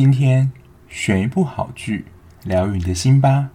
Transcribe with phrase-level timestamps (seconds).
[0.00, 0.52] 今天
[0.88, 2.06] 选一部好剧，
[2.44, 3.50] 疗愈你的心吧。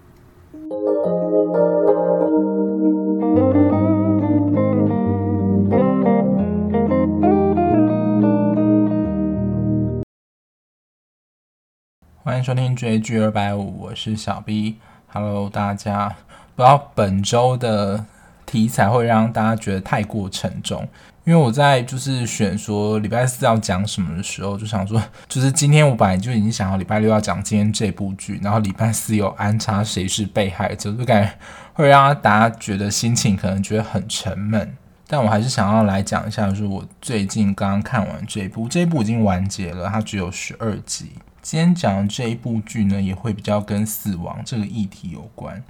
[12.21, 14.75] 欢迎收听追剧二百五，我是小 B。
[15.07, 16.13] Hello，大家，
[16.57, 18.05] 不知道本周的
[18.45, 20.89] 题材会让大家觉得太过沉重。
[21.25, 31.33] 因为我在就是选说礼拜四要讲什么的时候，就想说， 就是今天我本来就已经想要礼拜六要讲今天这部剧，然后礼拜四有安插谁是被害者，就感觉
[31.73, 34.75] 会让大家觉得心情可能觉得很沉闷。
[35.07, 41.11] 但我还是想要来讲一下，就是我最近刚刚看完这一部，这一部已经完结了，它只有十二集。
[41.41, 45.61] 今天讲的这一部剧呢，也会比较跟死亡这个议题有关，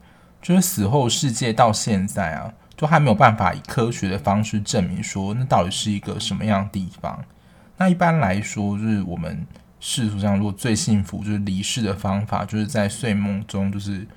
[0.42, 2.54] 就是死后世界到现在啊。
[2.76, 7.24] 都还没有办法以科学的方式证明说，那到底是一个什么样的地方。
[7.78, 9.46] 那一般来说，就是我们
[9.80, 14.08] 世俗上如果最幸福就是离世的方法，就是在睡梦中就是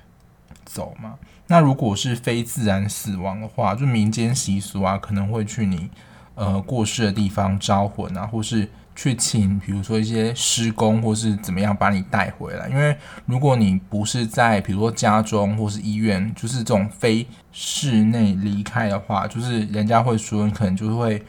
[0.65, 1.15] 走嘛。
[1.47, 5.91] 那如果是非自然死亡的话，就民间习俗啊，可能会去你
[6.35, 8.69] 呃过世的地方招魂啊，或是。
[8.97, 12.67] 去请，比如说一些施工，或是怎么样把你带回来。
[12.71, 21.23] 因为如果你不是在，比如说家中或是医院，就是这种非室内离开的话，就是人家会说你可能就会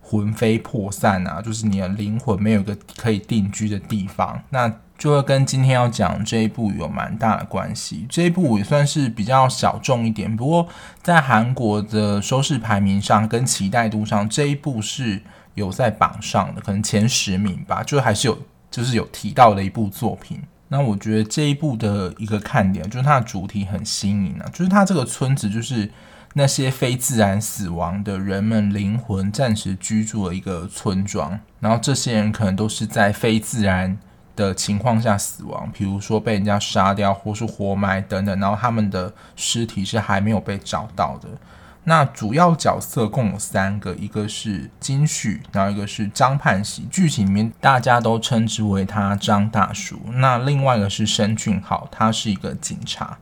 [0.00, 8.04] 魂飞魄散啊，就是你的灵魂没有一个可以定居的地方，那就会跟今天要讲这一部有蛮大的关系。
[8.10, 10.68] 这一部也算是比较小众一点，不过
[11.00, 15.22] 在韩国的收视排名上跟期待度上，这一部是。
[15.54, 18.38] 有在榜上的，可能前十名吧，就还是有，
[18.70, 20.40] 就是有提到的一部作品。
[20.68, 25.90] 那我觉得这一部的一个看点，就是它的主题很新颖啊，就是它这个村子就是
[26.32, 33.98] 那些非自然死亡的人们灵魂暂时居住的一个村庄，然后这些人可能都是在非自然
[34.34, 41.28] 的情况下死亡，比如说被人家杀掉或是活埋等等，然后他们的尸体是还没有被找到的。
[41.84, 50.00] 那主要角色共有三个，一个是金旭，然后一个是张盼喜，剧情里面大家都称之为他张大叔。
[50.12, 53.18] 那另外一个是申俊浩，他是一个警察。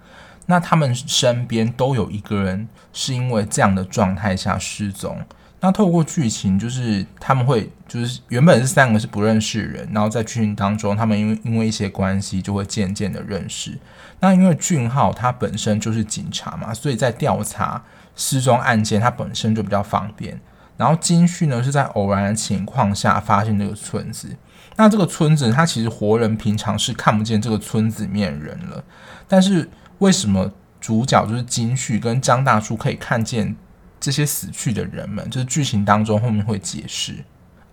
[0.47, 5.19] 那他们身边都有一个人是因为这样的状态下失踪。
[5.61, 13.79] 那透过剧情，就是他们会就是原本是三个是不认识人，然后在剧情当中，他们因为因为一些关系就会渐渐的认识。
[14.21, 17.83] 那因为俊浩他本身就是警察嘛，所以在调查。
[18.17, 20.39] 失踪案件，他本身就比较方便。
[20.77, 24.37] 然后金旭呢，是在偶然的情况下发现这个村子。
[24.77, 28.85] 那这个村子，他其实活人平常是看不见这个村子里面人了。
[29.27, 33.57] 但是为什么主角就是金旭跟张大叔可以看见
[34.01, 35.29] 这些死去的人们？
[35.31, 37.25] 就是剧情当中后面会解释。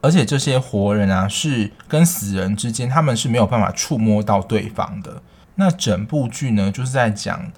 [0.01, 5.21] 而且这些活人啊，是跟死人之间，他们是没有办法触摸到对方的。
[5.55, 7.51] 那整部剧呢，就是在讲。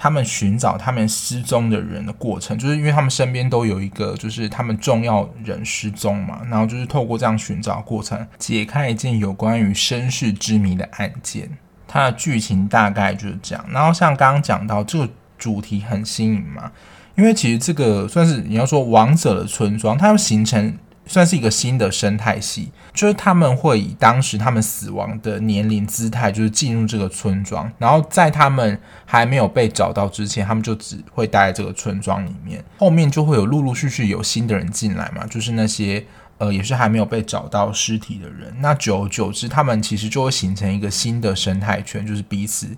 [0.00, 11.50] 他们寻找他们失踪的人的过程，就是因为他们身边都有一个，就是他们重要人失踪嘛，然后就是透过这样寻找过程，解开一件有关于身世之谜的案件。
[11.88, 13.66] 它的剧情大概就是这样。
[13.72, 16.70] 然后像刚刚讲到这个主题很新颖嘛，
[17.18, 20.78] 因为其实这个算是你要说王者的村庄，它要形成。
[21.10, 32.62] 算是一个新的生态系，就是他们会以当时他们死亡的年龄姿态，就是进入这个村庄，然后在他们还没有被找到之前，他们就只会待在这个村庄里面。
[32.76, 36.04] 后面就会有陆陆续续有新的人进来嘛，就是那些
[36.36, 38.54] 呃也是还没有被找到尸体的人。
[38.60, 42.68] 那久而久之，他们其实就会形成一个新的生态圈，就是彼此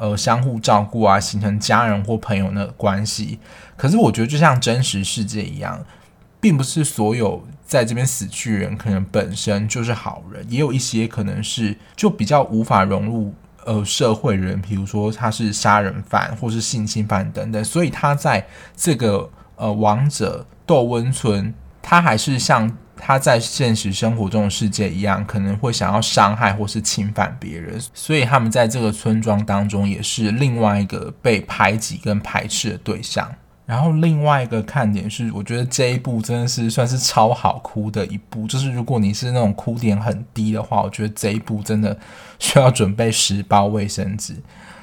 [0.00, 3.38] 呃相互照顾啊，形成家人或朋友的关系。
[3.76, 5.84] 可是我觉得就像真实世界一样。
[6.42, 13.34] 并不是所有在这边死去的人可能本身就是好人，也有一些可能是就比较无法融入
[13.66, 33.28] 呃社会人，比如说他是杀人犯或是性侵犯等等，所以他在这个呃王者窦温村，他还是像他在现实生活中的世界一样，可能会想要伤害或是侵犯别人，所以他们在这个村庄当中也是另外一个被排挤跟排斥的对象。
[33.66, 38.44] 然后另外一个看点是，我觉得这一部真的是算是超好哭的一部。
[38.48, 41.96] 就是如果你是那种哭点很低的话，我觉得这一部真的
[42.40, 44.34] 需要准备十包卫生纸。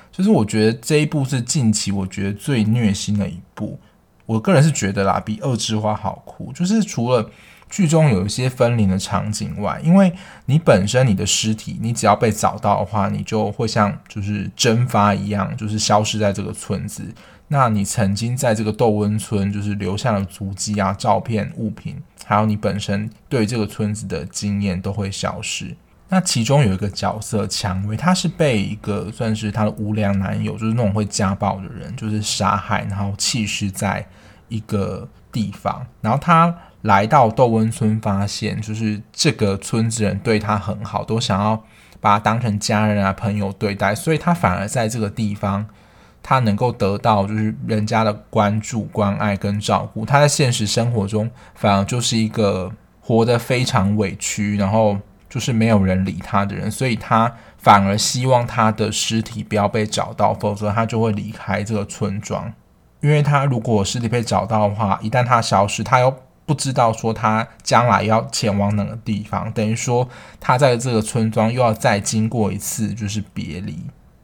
[0.09, 3.77] 就是我觉得这一部是近期我觉得最虐心的一部。
[4.25, 6.53] 我个人是觉得啦，比《恶之花》好哭。
[6.53, 7.29] 就是除了
[7.69, 10.13] 剧中有一些分离的场景外，因为
[10.45, 17.13] 你本身你的尸体，你只要被找到的话，你就会像就是蒸发一样，就是消失在这个村子。
[17.49, 25.75] 那你曾经在这个窦温村，就是留下了足迹啊、照片、物品，还有你本身对这个村子的经验都会消失。
[26.09, 34.05] 那其中有一个角色蔷薇，她是被一个算是她的无良男友，就是那种会家暴的人，就是杀害，然后弃尸在
[34.49, 35.85] 一个地方。
[36.01, 41.63] 然后他来到窦温村，发现就是这个村子人对他很好，都想要
[41.99, 45.65] 把他当成家人啊、朋友对待，所以他反而在这个地方，
[46.21, 50.05] 他能够得到就是人家的关注、关爱跟照顾。
[50.05, 52.71] 他在现实生活中反而就是一个
[53.01, 54.97] 活得非常委屈，然后。
[55.29, 62.51] 就是没有人理他的人，所以他反而希望他的尸体不要被找到，否则他就会离开这个村庄。
[63.01, 66.15] 因为他如果尸体被找到的话，一旦他消失，他又
[66.47, 70.09] 不知道说他将来要前往哪个地方，等于说
[70.39, 73.77] 他在这个村庄又要再经过一次就是别离。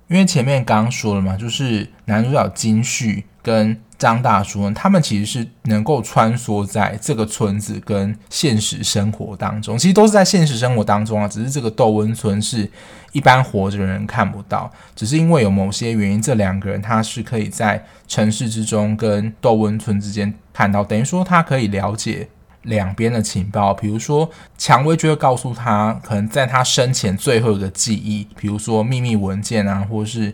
[0.08, 12.70] 因为前面刚说了嘛，就是男主角金旭跟张大叔，他们其实是能够穿梭在这个村子跟现实生活当中，其实都是在现实生活当中啊，只是这个窦温村是
[13.12, 22.30] 一般活着的人看不到，只是因为有某些原因，这两个人他是可以在城市之中跟窦温村之间看到，等于说他可以了解
[22.62, 30.34] 两边的情报，比如说蔷薇就会告诉他，可能在他生前最后一个记忆，比如说秘密文件啊，或是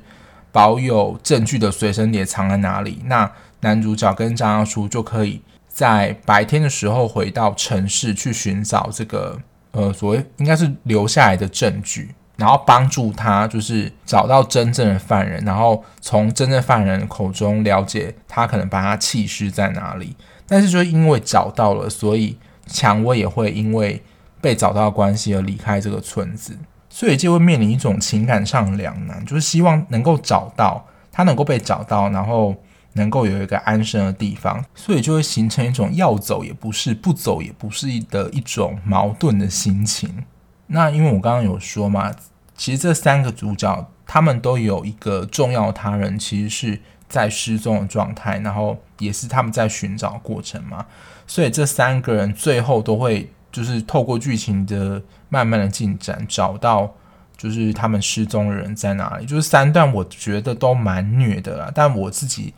[0.52, 3.32] 保有证据的随身碟藏在哪里，那。
[3.62, 9.38] 男主角跟张大叔就可以在白天的时候回到城市去寻找这个
[9.72, 20.16] 呃所谓应该是留下来的证据，然后帮助他就是找到真正的犯人，然后从真正犯人口中了解他可能把他弃尸在哪里。
[20.48, 24.02] 但是就因为找到了，所以蔷薇也会因为
[24.42, 26.58] 被找到的关系而离开这个村子，
[26.90, 32.56] 所以就会面临一种情感上的两难，就是希望能够找到他能够被找到，然后。
[32.94, 40.26] 能够有一个安身的地方，所以就会形成一种要走也不是，不走也不是的一种矛盾的心情。
[40.70, 42.12] 那因为我刚刚有说嘛，
[42.56, 50.86] 其实这三个主角他们都有一个重要他人，其实是在失踪的状态，然后也是他们在寻找过程嘛。
[51.28, 56.94] 所以这三个人最后都会就是透过剧情的慢慢的进展，找到
[57.38, 59.26] 就是他们失踪的人在哪里。
[59.26, 62.54] 就是三段我觉得都蛮虐的啦，但我自己。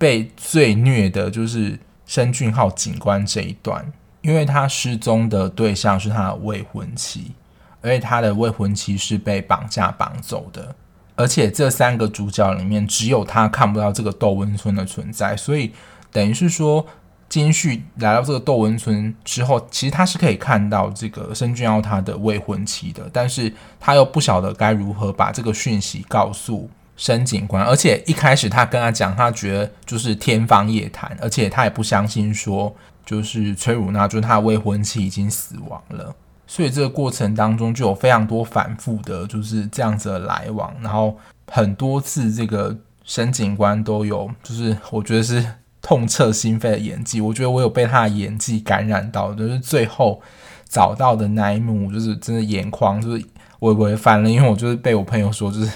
[0.00, 3.92] 被最虐的就是申俊浩警官这一段，
[4.22, 7.32] 因为他失踪的对象是他的未婚妻，
[7.80, 10.74] 而且他的未婚妻是被绑架绑走的，
[11.14, 15.72] 而且这三个主角里面只有他看不到这个窦温村的存在，所以
[16.12, 16.86] 等于是说
[17.28, 26.70] 金旭来到这个窦温村之后，其实他是可以看到这个申俊耀他的未婚妻的，但是他又不晓得该如何把这个讯息告诉。
[26.96, 36.14] 申警官，而且一开始他跟他讲，他觉得就是天方夜谭，而且他也不相信说就是崔汝娜，就是他未婚妻已经死亡了。
[36.50, 41.16] 所以这个过程当中就有非常多反复的，就是这样子的来往，然后
[41.46, 45.46] 很多次这个申警官都有，就是我觉得是
[45.80, 47.20] 痛彻心扉的演技。
[47.20, 50.20] 我觉得我有被他的演技感染到，就是最后
[50.68, 53.24] 找到的那一幕，就是真的眼眶就是
[53.60, 55.70] 微微翻了，因为我就是被我朋友说就是。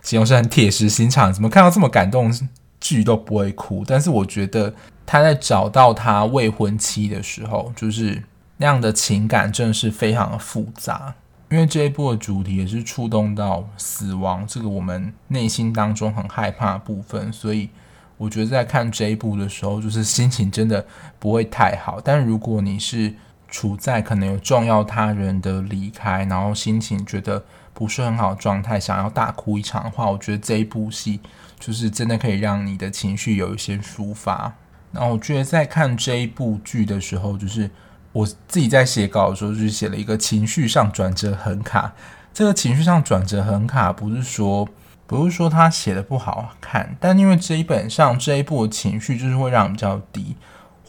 [0.00, 2.32] 形容是很铁石心肠，怎么看到这么感动
[2.80, 3.84] 剧都不会哭？
[3.86, 4.72] 但是我觉得
[5.04, 8.22] 他在找到他未婚妻的时候，就是
[8.58, 11.14] 那样的情感真的是非常的复杂。
[11.50, 17.70] 因为这一部的主题也是触动到死亡这个我们内心当中很害怕的部分，所以
[18.18, 20.86] 我觉得在看这一部的时候，就是心情真的
[21.18, 21.98] 不会太好。
[21.98, 23.14] 但如果你是
[23.48, 27.42] 处在可能有重要他人的离开，然后心情觉得。
[27.74, 31.20] 不是很好状态，想要大哭一场的话，我觉得这一部戏
[31.60, 34.52] 就是真的可以让你的情绪有一些抒发。
[34.90, 37.70] 那我觉得在看这一部剧的时候，就是
[38.18, 41.92] 我自己在写稿的时候，就是写了一个情绪上转折很卡。
[42.32, 44.68] 这个情绪上转折很卡，不是说
[45.06, 50.36] 不是说他写的不好看，但因为这一本上这一部的情绪就是会让比较低。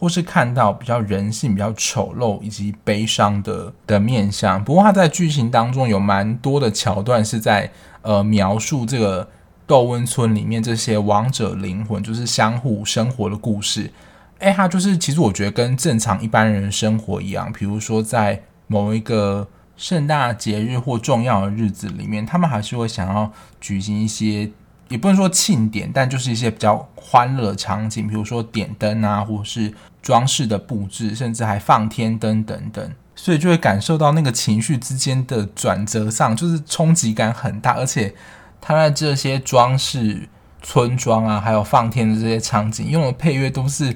[0.02, 4.64] 或是看到比较人性、比较丑陋以及悲伤的的面相。
[4.64, 7.70] 不过他在剧情当中有蛮多的桥段是在
[8.02, 9.28] 呃描述这个
[9.68, 13.92] 窦温村里面这些亡者灵魂就是相互生活的故事。
[14.40, 23.32] 哎，他就是其实我觉得跟正常一般人生活一样，比如说在某一个盛大节日或重要的日子里面，他们还是会想要
[23.62, 24.52] 举行一些。
[24.88, 37.74] 也不能说庆典，但就是一些比较欢乐的场景，比如说点灯啊，或是装饰的布置，甚至还放天灯等等，所以就会感受到那个情绪之间的转折上，就是冲击感很大。
[37.74, 38.16] 而且
[38.60, 40.28] 他在这些装饰
[40.64, 43.96] 村庄啊，还有放天的这些场景，用的配乐都是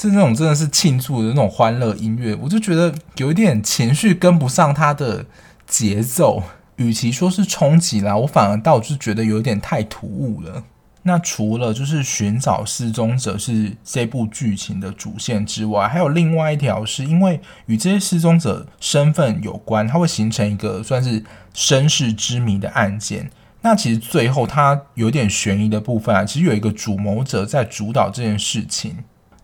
[0.00, 5.26] 是那种真的是庆祝的那种欢乐音乐，我就觉得有一点情绪跟不上他的
[5.66, 6.40] 节奏，
[6.76, 10.62] 与其说是冲击啦，我反而倒是觉得有点太突兀了。
[11.02, 23.28] 那除了就是寻找失踪者是这部剧情的主线之外，还有另外一条是因为与这些失踪者身份有关，它会形成一个算是身世之谜的案件。
[23.62, 28.98] 那其实最后它有点悬疑的部分啊，其实有一个主谋者在主导这件事情。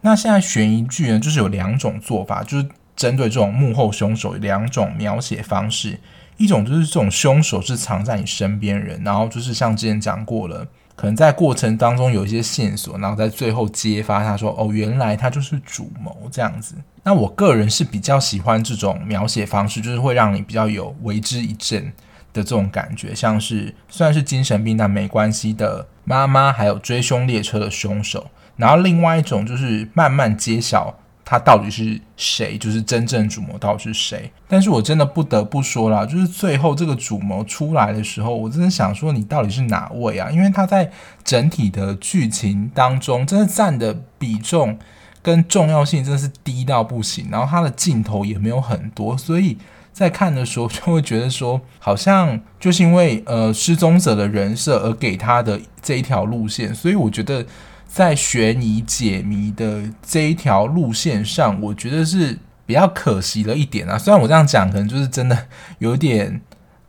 [0.04, 5.99] 那现在悬疑剧呢，就是有两种做法，就是针对这种幕后凶手两种描写方式。
[6.37, 16.75] 一种就是这种凶手是藏在你身边人，然后就是像之前讲过了，可能在过程当中有一些线索，然后在最后揭发他说哦，原来他就是主谋这样子。
[17.02, 21.90] 那我个人是比较喜欢这种描写方式，就是会让你比较有为之一振。
[22.34, 28.28] 的这种感觉，像是虽然是精神病，但没关系的妈妈，还有追凶列车的凶手。
[28.56, 30.94] 然后另外一种就是慢慢揭晓
[31.25, 34.30] 他到底是谁，就是真正主谋到底是谁。
[34.46, 40.30] 但是我真的不得不说啦，就是最后这个主谋出来的时候，我真的想说你到底是哪位啊？
[40.30, 40.90] 因为他在
[41.25, 44.78] 整体的剧情当中，真的占的比重
[45.23, 49.58] 跟重要性真的是低到不行，然后他的镜头也没有很多，所以。
[49.94, 57.46] 在看的时候就会觉得说，好像就是因为呃失踪者的人设而给他的这一条路线，所以我觉得
[57.86, 62.36] 在悬疑解谜的这一条路线上，我觉得是
[62.66, 63.96] 比较可惜了一点啊。
[63.96, 65.46] 虽然我这样讲，可能就是真的
[65.78, 66.40] 有点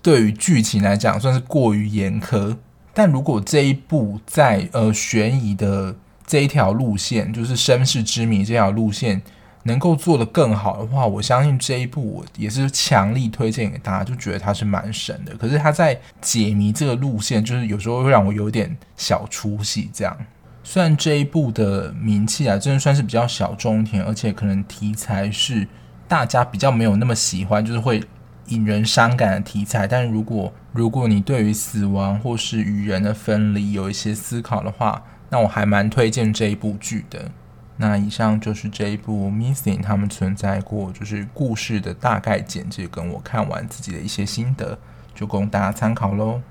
[0.01, 2.57] 对于剧情来讲算是过于严苛，
[2.91, 5.95] 但如果这一部在呃悬疑的
[6.25, 9.21] 这一条路线，就是身世之谜这条路线。
[9.67, 15.35] 能够做得更好的话，我相信这一部我也是强力推荐给大家，就觉得它是蛮神的。
[15.37, 19.89] 可是它在解谜这个路线，就是有时候会让我有点小出戏。
[19.91, 20.15] 这样，
[20.63, 25.67] 虽然这一部的名气啊，真的算是比较小众一点，而且可能题材是
[26.07, 28.03] 大家比较没有那么喜欢，就是会
[28.49, 29.87] 引人伤感的题材。
[29.87, 37.31] 但如果如果你对于死亡或是与人的分离有一些思考的话，那我还蛮推荐这一部剧的。
[37.77, 44.79] 那以上就是这一部《Missing》他们存在过，就是故事的大概简介，跟我看完自己的一些心得，
[45.13, 46.41] 就供大家参考喽。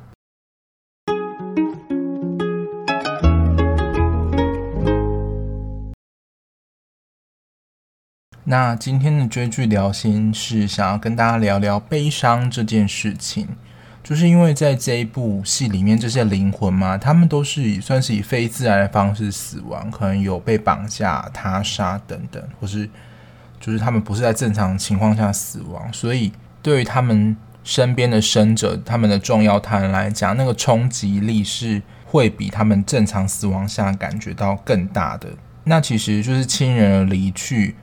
[8.47, 13.49] 那今天的追剧聊心是想要跟大家聊聊悲伤这件事情。
[14.04, 22.87] 就是因为在这一部戏里面，这些灵魂嘛，他们都是以算是以非自然的方式死亡，可能有被绑架、他杀等等，或是
[23.58, 26.30] 就是他们不是在正常情况下死亡，所以
[26.61, 27.34] 对于他们
[27.64, 35.30] 身边的生者、他们的重要他人来讲，那个冲击力是会比他们正常死亡下感觉到更大的。
[35.64, 37.75] 那其实就是亲人的离去，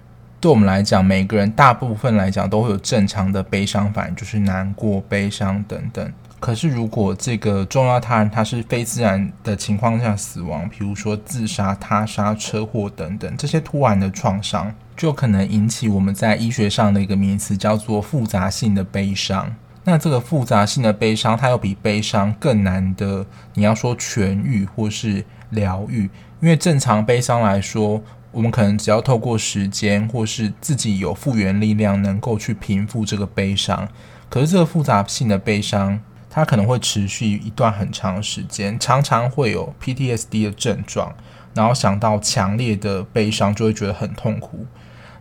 [0.41, 6.11] 对我们来讲，每个人大部分来讲都会有正常的悲伤反应，就是难过、悲伤等等。
[6.39, 19.55] 可是，如果这个重要他人他是非自然的情况下死亡，比如说自杀、他杀、车祸等等，这些突然的创伤，就可能引起我们在医学上的一个名词，叫做复杂性的悲伤。
[19.83, 33.87] 那这个复杂性的悲伤，它又比悲伤更难的，你要说痊愈或是疗愈，因为正常悲伤来说，我们可能只要透过时间或是自己有复原力量，能够去平复这个悲伤。
[34.29, 41.13] 可是这个复杂性的悲伤，它可能会持续一段很长的时间，常常会有 PTSD 的症状，
[41.53, 44.65] 然后想到强烈的悲伤就会觉得很痛苦，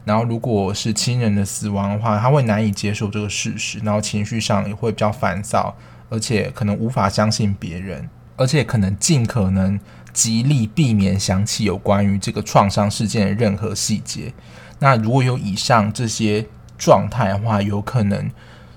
[0.05, 5.76] 然后如果是亲人的死亡的话，他会难以接受这个事实，然后情绪上也会比较烦躁，
[6.09, 9.81] 而且可能无法相信别人，而且可能尽可能
[10.12, 14.33] 极力避免想起有关于这个创伤事件的任何细节。
[14.79, 16.47] 那如果有以上这些
[16.79, 18.31] 状态的话，有可能。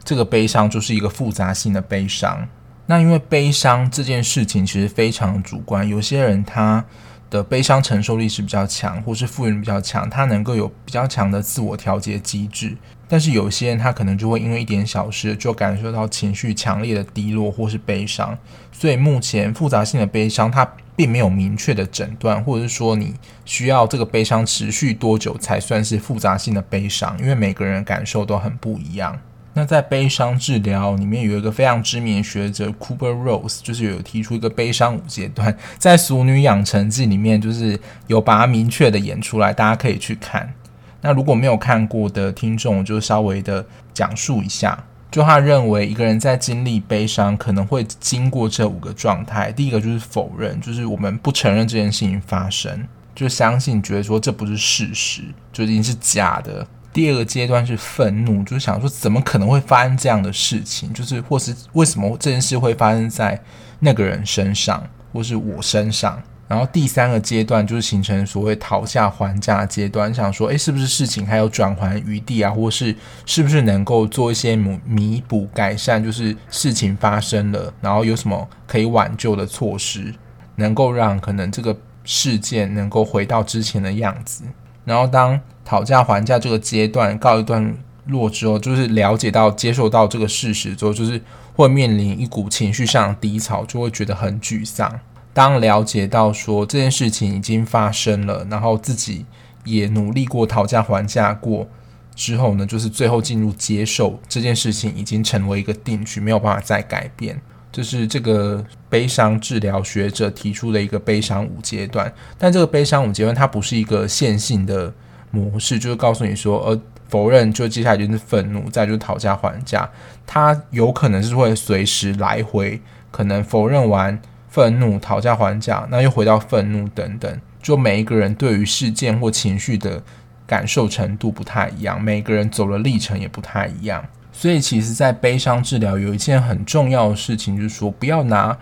[0.05, 2.45] 这个悲伤就是一个复杂性的悲伤。
[2.87, 6.83] 那因为悲伤这件事情其实非常主观，有些人他
[7.29, 12.75] 的悲伤承受力是比较强，或是复原比较强，他能够有比较强的自我调节机制。
[13.07, 18.37] 但是有些人他可能就会因为一点小事就感受到情绪强烈的低落或是悲伤。
[18.73, 29.19] 所以目前复杂性的悲伤它并没有明确的诊断，或者是说你需要这个悲伤持续多久才算是复杂性的悲伤，因为每个人感受都很不一样。
[29.55, 40.53] 那在悲伤治疗里面有一个非常知名的学者 Kubler Ross，就是有提出一个悲伤五阶段，在《俗女养成记》里面就是有把它明确的演出来，大家可以去看。
[41.01, 44.85] 那如果没有看过的听众，我就稍微的讲述一下。
[45.13, 56.65] 就他认为一个人在经历悲伤可能会经过这五个状态，第一个就是否认，就是我们不承认这件事情发生，就相信觉得说这不是事实，就已经是假的。
[56.91, 63.39] 第二个阶段是愤怒，就是想说怎么可能会发生这样的事情，就是或是为什么这件事会发生在
[63.82, 66.20] 那个人身上，或是我身上。
[66.53, 72.51] 然后第三个阶段就是形成所谓讨价还价阶段，想说，诶，是不是事情还有转圜余地啊？
[72.51, 72.95] 或是
[73.25, 76.03] 是不是能够做一些弥弥补改善？
[76.03, 80.13] 就是事情发生了，然后有什么可以挽救的措施，
[80.57, 84.43] 能够让可能这个事件能够回到之前的样子。
[84.86, 91.19] 然后当讨价还价这个阶段告一段落之后，就是了解到、接受到这个事实之后，就是
[91.55, 95.00] 会面临一股情绪上的低潮，就会觉得很沮丧。
[95.33, 99.25] 当了解到说这件事情已经发生了，然后自己
[99.65, 101.67] 也努力过讨价还价过
[102.13, 107.41] 之后呢，就是最后进入接受这件事情已经成为一个定局，没有办法再改变。
[107.71, 114.93] 这是这个悲伤治疗学者提出的一个悲伤五阶段，但这个悲伤五阶段它不是一个线性的
[115.31, 119.89] 模式，就是告诉你说，呃，否认就接下来就是愤怒，再就是讨价还价，
[120.27, 124.21] 它有可能是会随时来回，可能否认完。
[124.53, 130.00] 愤怒、讨价还价，那又回到愤怒等等，就每一个人对于事件或情绪的
[130.45, 134.05] 感受程度不太一样，每个人走的历程也不太一样。
[134.31, 138.55] 所以，其实，在悲伤治疗有一件很重要的事情，就是说，不要拿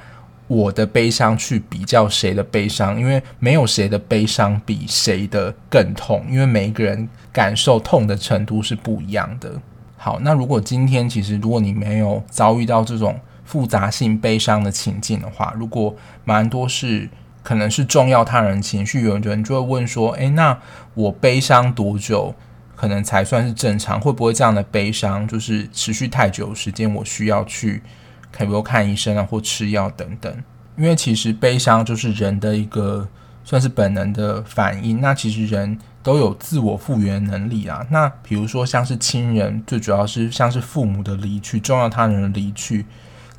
[0.47, 9.51] 我的悲伤去比较谁的悲伤，因为没有谁的悲伤比谁的更痛，因为每一个人感受痛的程度是不一样的。
[9.97, 13.19] 好，那如果今天其实如果你没有遭遇到这种。
[13.51, 15.93] 复杂性悲伤的情境的话，如果
[16.23, 17.09] 蛮多是
[17.43, 20.57] 可能是重要他人情绪，有人就会问说：“诶，那
[20.93, 22.33] 我悲伤多久
[22.77, 23.99] 可能才算是正常？
[23.99, 27.83] 会不会这样的悲伤就是持续太久时间，我需要去
[28.31, 30.33] 可不看医生啊，或吃药等等？
[30.77, 33.05] 因为其实悲伤就是人的一个
[33.43, 35.01] 算是本能的反应。
[35.01, 37.85] 那其实人都有自我复原能力啊。
[37.89, 42.85] 那比如说像是亲人，最主要是像是父母的离去，重要他人的离去。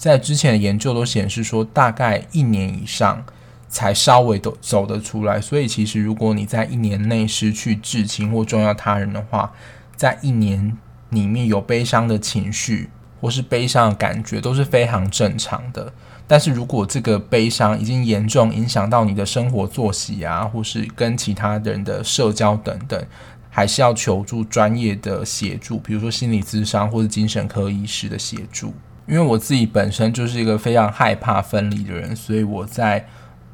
[0.02, 3.24] 在之前的研究都显示说，大概一年以上
[3.68, 5.40] 才稍微都走得出来。
[5.40, 9.52] 所以，其实如果你在一年内失去至亲或重要他人的话，
[9.94, 10.76] 在一年
[11.10, 15.92] 里面有悲伤的情绪或是悲伤的感觉都是非常正常的。
[16.26, 23.00] 但是如果这个悲伤已经严重影响到你的生活作息啊，或是跟其他人的社交等等，
[23.48, 28.74] 还是要求助专业的协助，比如说心理咨商或是精神科医师的协助。
[29.06, 33.06] 因为我自己本身就是一个非常害怕分离的人，所以我在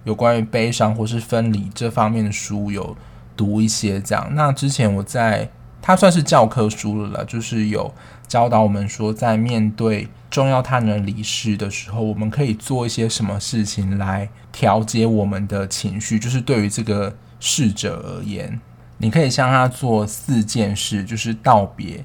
[0.04, 2.96] 有关于悲伤或是分离这方面的书有
[3.36, 4.30] 读一些这样。
[4.34, 7.92] 那之前我在它算是教科书了啦，就是有
[8.26, 16.18] 教导我们说，在面对重要他人离世的时候，我们可以做一些什么事情来调节我们的情绪。
[16.18, 18.60] 就是对于这个逝者而言，
[18.98, 22.04] 你可以向他做四件事，就是道别、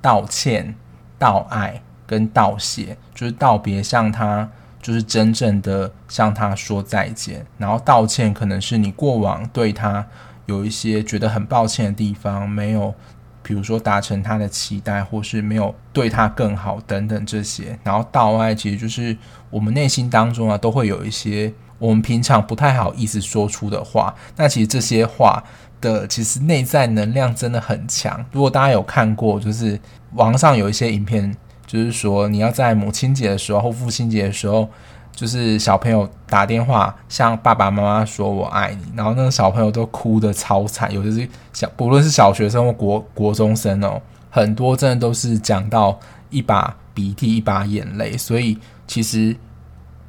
[0.00, 0.76] 道歉、
[1.18, 1.82] 道爱。
[2.06, 4.48] 跟道谢，就是道别，向他
[4.82, 10.06] 就是真正的向他说再见，然后道歉，可能是你过往对他
[10.44, 12.94] 有一些觉得很抱歉的地方，没有，
[13.42, 17.78] 比如说达成他的期待，或是没有对他更好等等这些。
[17.82, 19.16] 然后道爱，其实就是
[19.48, 24.14] 我们内心当中啊，都会有一些我们平常不太好意思说出的话。
[24.36, 25.42] 那其实这些话
[25.80, 28.22] 的其实内在能量真的很强。
[28.32, 29.80] 如果大家有看过，就是
[30.12, 31.34] 网上有一些影片。
[31.66, 34.68] 就是说，你要在母亲节的时候父亲节的时候，
[35.12, 44.00] 就是小朋友打电话向爸爸妈妈说“我爱你”，然后那个小朋友都哭的超惨，有的是小，不论是小学生或国国中生哦，
[44.30, 45.98] 很多真的都是讲到
[46.30, 48.16] 一把鼻涕一把眼泪。
[48.18, 49.36] 所以，其实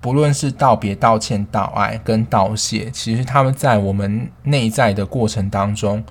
[0.01, 6.03] 不论是道别、道歉、道爱跟道谢，其实他们在我们内在的过程当中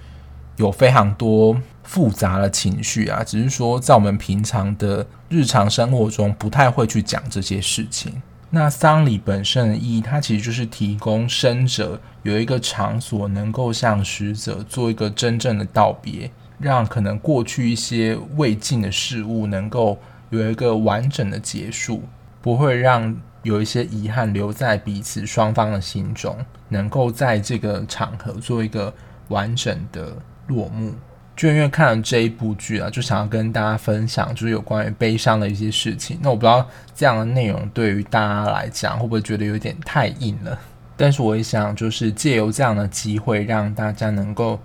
[0.56, 1.56] 有非常多。
[1.84, 8.20] 复杂的情绪啊，只是说在我们平常的日常生活中不太会去讲这些事情。
[8.50, 19.98] 那丧礼本身的意义，它其实就是提供生者有一个场所，能够向死者做一个真正的道别，让可能过去一些未尽的事物能够
[20.30, 22.04] 有一个完整的结束，
[22.40, 26.36] 不会让有一些遗憾留在彼此双方的心中，
[26.68, 28.94] 能够在这个场合做一个
[29.28, 30.16] 完整的
[30.46, 30.94] 落幕。
[31.36, 36.16] 就因为看了这一部剧啊，就想要跟大家分享，就是有关于悲伤的一些事情。
[36.22, 40.56] 那我不知道这样的内容对于大家来讲会不会觉得有点太硬了？
[40.96, 44.60] 但是我也想，就是借由这样的机会，让大家能够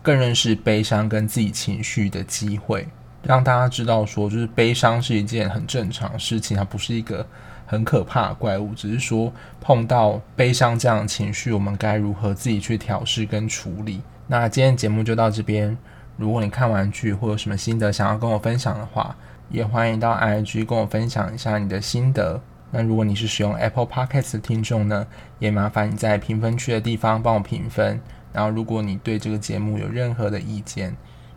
[0.00, 2.88] 更认识悲伤跟自己情绪的机会，
[3.22, 7.26] 让大家知道说，就是悲伤是一件很正常的事情，它不是一个
[7.66, 14.00] 很可怕的怪物，只是说碰到悲伤这样的情绪，我们该如何自己去调试跟处理。
[14.28, 15.76] 那今天节目就到这边。
[16.16, 19.14] 如果你看完剧或有什么心得想要跟我分享的话，
[19.50, 22.40] 也欢迎到 IG 跟我分享一下你的心得。
[22.70, 25.06] 那如果你是使用 Apple Podcast 的听众呢，
[25.38, 28.00] 也麻烦你在评分区的地方帮我评分。
[28.32, 30.94] 然后，如果你对这个节目有任何的意见，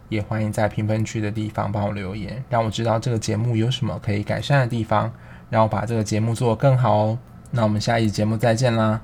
[0.10, 5.12] 也欢迎在评分区的地方帮我留言，让我知道这个节目有什么可以改善的地方，
[5.50, 7.20] 让我把这个节目做得更好哦。
[7.52, 9.02] 那我们下一集节目再见啦，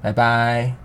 [0.00, 0.83] 拜拜。